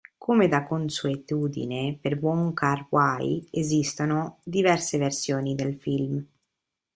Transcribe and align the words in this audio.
Come 0.17 0.47
da 0.47 0.63
consuetudine 0.65 1.95
per 2.01 2.17
Wong 2.19 2.55
Kar-wai, 2.55 3.47
esistono 3.51 4.39
diverse 4.45 4.97
versioni 4.97 5.53
del 5.53 5.75
film. 5.75 6.25